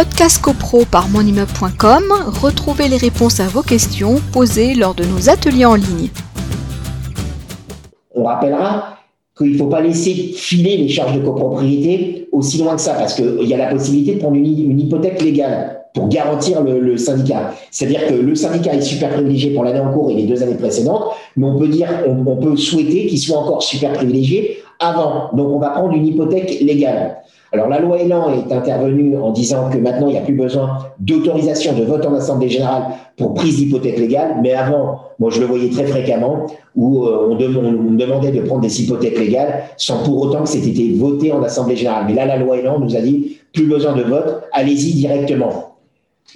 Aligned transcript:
Podcast 0.00 0.40
CoPro 0.40 0.86
par 0.90 1.10
monimmeuble.com, 1.10 2.04
retrouvez 2.40 2.88
les 2.88 2.96
réponses 2.96 3.38
à 3.38 3.48
vos 3.48 3.60
questions 3.60 4.14
posées 4.32 4.74
lors 4.74 4.94
de 4.94 5.04
nos 5.04 5.28
ateliers 5.28 5.66
en 5.66 5.74
ligne. 5.74 6.08
On 8.14 8.24
rappellera 8.24 8.96
qu'il 9.36 9.52
ne 9.52 9.58
faut 9.58 9.66
pas 9.66 9.82
laisser 9.82 10.14
filer 10.14 10.78
les 10.78 10.88
charges 10.88 11.14
de 11.14 11.20
copropriété 11.20 12.28
aussi 12.32 12.56
loin 12.62 12.76
que 12.76 12.80
ça, 12.80 12.94
parce 12.94 13.12
qu'il 13.12 13.42
y 13.42 13.52
a 13.52 13.58
la 13.58 13.66
possibilité 13.66 14.14
de 14.14 14.20
prendre 14.20 14.36
une, 14.36 14.80
hypothèque 14.80 15.20
légale 15.20 15.82
pour 15.92 16.08
garantir 16.08 16.62
le, 16.62 16.96
syndicat. 16.96 17.52
C'est-à-dire 17.70 18.06
que 18.06 18.14
le 18.14 18.34
syndicat 18.34 18.72
est 18.72 18.80
super 18.80 19.10
privilégié 19.10 19.52
pour 19.52 19.64
l'année 19.64 19.80
en 19.80 19.92
cours 19.92 20.10
et 20.10 20.14
les 20.14 20.24
deux 20.24 20.42
années 20.42 20.54
précédentes, 20.54 21.10
mais 21.36 21.44
on 21.44 21.58
peut 21.58 21.68
dire, 21.68 21.90
on, 22.08 22.36
peut 22.36 22.56
souhaiter 22.56 23.06
qu'il 23.06 23.18
soit 23.18 23.36
encore 23.36 23.62
super 23.62 23.92
privilégié 23.92 24.62
avant. 24.78 25.28
Donc 25.34 25.48
on 25.48 25.58
va 25.58 25.68
prendre 25.68 25.92
une 25.92 26.06
hypothèque 26.06 26.58
légale. 26.62 27.18
Alors 27.52 27.68
la 27.68 27.80
loi 27.80 27.98
Elan 27.98 28.32
est 28.32 28.52
intervenue 28.52 29.16
en 29.16 29.32
disant 29.32 29.70
que 29.70 29.78
maintenant 29.78 30.06
il 30.06 30.12
n'y 30.12 30.18
a 30.18 30.22
plus 30.22 30.34
besoin 30.34 30.78
d'autorisation 31.00 31.76
de 31.76 31.82
vote 31.82 32.06
en 32.06 32.14
assemblée 32.14 32.48
générale 32.48 32.84
pour 33.16 33.34
prise 33.34 33.56
d'hypothèque 33.56 33.98
légale, 33.98 34.36
mais 34.40 34.52
avant, 34.52 35.00
moi 35.18 35.30
je 35.30 35.40
le 35.40 35.46
voyais 35.46 35.68
très 35.68 35.86
fréquemment 35.86 36.46
où 36.76 37.06
euh, 37.06 37.28
on, 37.28 37.34
demandait 37.34 38.30
de 38.30 38.40
prendre 38.42 38.60
des 38.60 38.82
hypothèques 38.82 39.18
légales 39.18 39.64
sans 39.76 40.04
pour 40.04 40.22
autant 40.22 40.44
que 40.44 40.48
c'était 40.48 40.92
voté 40.94 41.32
en 41.32 41.42
assemblée 41.42 41.76
générale. 41.76 42.04
Mais 42.06 42.14
là 42.14 42.24
la 42.24 42.36
loi 42.36 42.56
Elan 42.56 42.78
nous 42.78 42.94
a 42.94 43.00
dit 43.00 43.38
plus 43.52 43.66
besoin 43.66 43.96
de 43.96 44.02
vote, 44.02 44.44
allez-y 44.52 44.94
directement. 44.94 45.76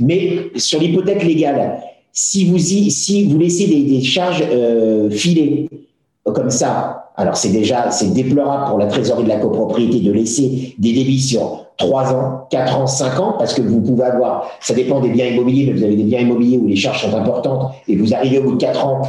Mais 0.00 0.50
sur 0.56 0.80
l'hypothèque 0.80 1.22
légale, 1.22 1.78
si 2.12 2.44
vous, 2.46 2.58
si 2.58 3.24
vous 3.24 3.38
laissez 3.38 3.66
des, 3.68 4.02
charges 4.02 4.44
euh, 4.50 5.08
filées 5.10 5.68
comme 6.24 6.50
ça 6.50 7.03
alors 7.16 7.36
c'est 7.36 7.50
déjà, 7.50 7.90
c'est 7.90 8.12
déplorable 8.12 8.70
pour 8.70 8.78
la 8.78 8.86
trésorerie 8.86 9.24
de 9.24 9.28
la 9.28 9.36
copropriété 9.36 10.00
de 10.00 10.10
laisser 10.10 10.74
des 10.78 10.92
débits 10.92 11.20
sur 11.20 11.66
3 11.76 12.12
ans, 12.12 12.46
4 12.50 12.78
ans, 12.78 12.86
5 12.86 13.20
ans, 13.20 13.34
parce 13.38 13.54
que 13.54 13.62
vous 13.62 13.80
pouvez 13.80 14.04
avoir, 14.04 14.50
ça 14.60 14.74
dépend 14.74 15.00
des 15.00 15.10
biens 15.10 15.26
immobiliers, 15.26 15.66
mais 15.66 15.78
vous 15.78 15.84
avez 15.84 15.96
des 15.96 16.04
biens 16.04 16.20
immobiliers 16.20 16.58
où 16.58 16.66
les 16.66 16.76
charges 16.76 17.02
sont 17.02 17.16
importantes 17.16 17.72
et 17.88 17.96
vous 17.96 18.14
arrivez 18.14 18.38
au 18.38 18.42
bout 18.42 18.54
de 18.54 18.60
4 18.60 18.86
ans. 18.86 19.02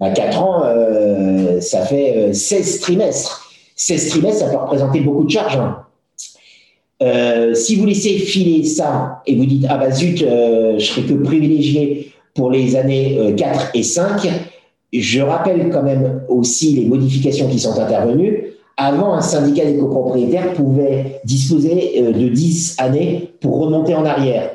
4 0.00 0.16
bah, 0.16 0.40
ans, 0.40 0.62
euh, 0.64 1.60
ça 1.60 1.82
fait 1.82 2.32
16 2.32 2.76
euh, 2.76 2.80
trimestres. 2.80 3.50
16 3.76 4.08
trimestres, 4.08 4.46
ça 4.46 4.50
peut 4.50 4.56
représenter 4.56 5.00
beaucoup 5.00 5.24
de 5.24 5.30
charges. 5.30 5.56
Hein. 5.56 5.78
Euh, 7.02 7.54
si 7.54 7.76
vous 7.76 7.86
laissez 7.86 8.18
filer 8.18 8.64
ça 8.64 9.22
et 9.26 9.34
vous 9.36 9.44
dites, 9.44 9.66
ah 9.68 9.76
bah 9.76 9.90
zut, 9.90 10.18
je 10.18 10.84
serai 10.84 11.02
que 11.02 11.14
privilégié 11.14 12.12
pour 12.34 12.50
les 12.50 12.76
années 12.76 13.34
4 13.36 13.70
et 13.74 13.82
5, 13.82 14.28
je 15.00 15.20
rappelle 15.20 15.70
quand 15.70 15.82
même 15.82 16.22
aussi 16.28 16.74
les 16.74 16.84
modifications 16.84 17.48
qui 17.48 17.58
sont 17.58 17.78
intervenues. 17.80 18.48
Avant, 18.76 19.14
un 19.14 19.20
syndicat 19.20 19.64
des 19.64 19.78
copropriétaires 19.78 20.52
pouvait 20.54 21.20
disposer 21.24 22.02
euh, 22.02 22.12
de 22.12 22.28
10 22.28 22.76
années 22.78 23.32
pour 23.40 23.58
remonter 23.58 23.94
en 23.94 24.04
arrière. 24.04 24.50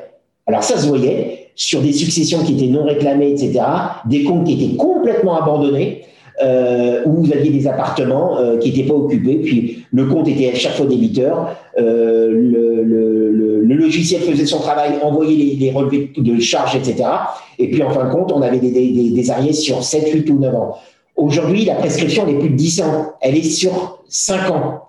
Alors 0.45 0.63
ça 0.63 0.77
se 0.77 0.88
voyait 0.88 1.49
sur 1.55 1.81
des 1.81 1.94
successions 1.94 2.44
qui 2.44 2.53
étaient 2.53 2.71
non 2.71 2.83
réclamées, 2.83 3.31
etc., 3.31 3.59
des 4.05 4.23
comptes 4.23 4.45
qui 4.45 4.53
étaient 4.53 4.75
complètement 4.75 5.41
abandonnés, 5.41 6.03
euh, 6.41 7.02
où 7.05 7.23
vous 7.23 7.33
aviez 7.33 7.49
des 7.49 7.67
appartements 7.67 8.38
euh, 8.38 8.57
qui 8.57 8.71
n'étaient 8.71 8.88
pas 8.88 8.93
occupés, 8.93 9.35
puis 9.38 9.85
le 9.91 10.05
compte 10.05 10.27
était 10.27 10.52
à 10.52 10.55
chaque 10.55 10.73
fois 10.73 10.85
débiteur, 10.85 11.55
euh, 11.79 12.29
le, 12.29 12.83
le, 12.83 13.61
le, 13.61 13.75
logiciel 13.75 14.21
faisait 14.21 14.45
son 14.45 14.59
travail, 14.59 14.94
envoyait 15.02 15.35
les, 15.35 15.55
les, 15.55 15.71
relevés 15.71 16.11
de 16.16 16.39
charges, 16.39 16.75
etc. 16.75 17.09
Et 17.57 17.69
puis 17.69 17.81
en 17.83 17.89
fin 17.89 18.05
de 18.05 18.11
compte, 18.11 18.31
on 18.31 18.41
avait 18.41 18.59
des, 18.59 18.71
des, 18.71 19.11
des 19.11 19.31
arrières 19.31 19.53
sur 19.53 19.83
7, 19.83 20.11
8 20.11 20.29
ou 20.29 20.39
9 20.39 20.55
ans. 20.55 20.77
Aujourd'hui, 21.16 21.66
la 21.66 21.75
prescription 21.75 22.25
n'est 22.25 22.38
plus 22.38 22.49
de 22.49 22.55
10 22.55 22.81
ans, 22.81 23.13
elle 23.22 23.35
est 23.35 23.44
sur 23.44 24.03
5 24.07 24.51
ans. 24.51 24.81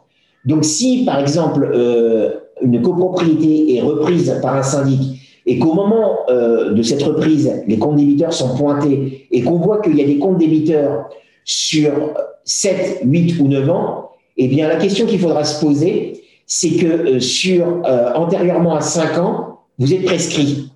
Donc 0.44 0.64
si, 0.64 1.04
par 1.04 1.18
exemple, 1.20 1.70
euh, 1.74 2.30
une 2.62 2.82
copropriété 2.82 3.76
est 3.76 3.80
reprise 3.80 4.38
par 4.42 4.56
un 4.56 4.62
syndic 4.62 5.18
et 5.46 5.58
qu'au 5.58 5.72
moment 5.72 6.18
euh, 6.28 6.72
de 6.72 6.82
cette 6.82 7.02
reprise, 7.02 7.50
les 7.66 7.78
comptes 7.78 7.96
débiteurs 7.96 8.32
sont 8.32 8.56
pointés 8.56 9.26
et 9.30 9.42
qu'on 9.42 9.56
voit 9.56 9.80
qu'il 9.80 9.96
y 9.96 10.02
a 10.02 10.06
des 10.06 10.18
comptes 10.18 10.38
débiteurs 10.38 11.08
sur 11.48 12.12
7, 12.44 13.00
8 13.04 13.40
ou 13.40 13.48
9 13.48 13.70
ans, 13.70 14.10
eh 14.36 14.48
bien, 14.48 14.68
la 14.68 14.76
question 14.76 15.06
qu'il 15.06 15.18
faudra 15.18 15.44
se 15.44 15.64
poser, 15.64 16.22
c'est 16.46 16.72
que 16.72 16.86
euh, 16.86 17.20
sur 17.20 17.66
euh, 17.86 18.12
antérieurement 18.14 18.76
à 18.76 18.82
5 18.82 19.18
ans, 19.18 19.60
vous 19.78 19.92
êtes 19.94 20.04
prescrit. 20.04 20.70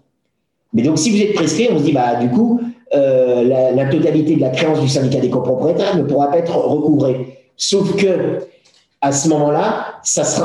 Mais 0.73 0.83
donc, 0.83 0.99
si 0.99 1.11
vous 1.11 1.21
êtes 1.21 1.35
prescrit, 1.35 1.69
on 1.71 1.79
se 1.79 1.85
dit, 1.85 1.93
bah, 1.93 2.17
du 2.17 2.31
coup, 2.31 2.61
euh, 2.95 3.73
la, 3.75 3.85
totalité 3.85 4.37
de 4.37 4.41
la 4.41 4.49
créance 4.49 4.81
du 4.81 4.89
syndicat 4.89 5.21
des 5.21 5.29
copropriétaires 5.29 5.97
ne 5.97 6.05
pourra 6.05 6.31
pas 6.31 6.39
être 6.39 6.57
recouvrée. 6.57 7.39
Sauf 7.59 7.95
que, 7.95 8.39
à 9.03 9.13
ce 9.13 9.29
moment-là, 9.29 10.01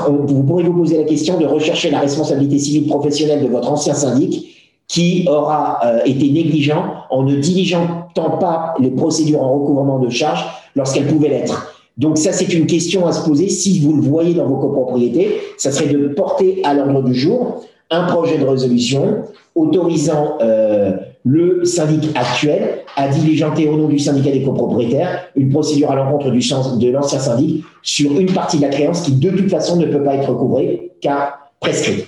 vous 0.10 0.44
pourrez 0.44 0.64
vous 0.64 0.74
poser 0.74 0.98
la 0.98 1.04
question 1.06 1.40
de 1.40 1.46
rechercher 1.46 1.90
la 1.90 2.00
responsabilité 2.02 2.60
civile 2.60 2.88
professionnelle 2.88 3.44
de 3.44 3.48
votre 3.48 3.72
ancien 3.72 3.94
syndic 3.94 4.57
qui 4.88 5.26
aura 5.28 5.80
euh, 5.86 6.00
été 6.06 6.30
négligent 6.30 7.06
en 7.10 7.24
ne 7.24 7.36
diligentant 7.36 8.38
pas 8.40 8.74
les 8.80 8.92
procédures 8.92 9.42
en 9.42 9.60
recouvrement 9.60 10.00
de 10.00 10.10
charges 10.10 10.46
lorsqu'elles 10.76 11.08
pouvaient 11.08 11.30
l'être. 11.30 11.74
Donc 11.98 12.18
ça, 12.18 12.32
c'est 12.32 12.54
une 12.54 12.68
question 12.68 13.08
à 13.08 13.12
se 13.12 13.28
poser. 13.28 13.50
Si 13.50 13.80
vous 13.80 13.96
le 13.96 14.02
voyez 14.02 14.34
dans 14.34 14.46
vos 14.46 14.58
copropriétés, 14.58 15.42
ça 15.58 15.72
serait 15.72 15.92
de 15.92 16.08
porter 16.10 16.62
à 16.64 16.74
l'ordre 16.74 17.02
du 17.04 17.16
jour 17.16 17.66
un 17.90 18.04
projet 18.08 18.38
de 18.38 18.46
résolution 18.46 19.24
autorisant 19.56 20.38
euh, 20.42 20.92
le 21.26 21.66
syndic 21.66 22.10
actuel 22.16 22.80
à 22.96 23.08
diligenter 23.08 23.68
au 23.68 23.76
nom 23.76 23.88
du 23.88 24.00
syndicat 24.00 24.32
des 24.32 24.44
copropriétaires 24.44 25.26
une 25.36 25.50
procédure 25.50 25.92
à 25.92 25.96
l'encontre 25.96 26.30
du 26.30 26.40
de 26.40 26.92
l'ancien 26.92 27.20
syndic 27.20 27.64
sur 27.82 28.18
une 28.18 28.32
partie 28.32 28.58
de 28.58 28.62
la 28.62 28.70
créance 28.70 29.02
qui 29.02 29.14
de 29.14 29.30
toute 29.32 29.50
façon 29.50 29.78
ne 29.78 29.88
peut 29.88 30.04
pas 30.04 30.16
être 30.16 30.30
recouvrée 30.30 30.92
car 31.02 31.52
prescrite. 31.60 32.08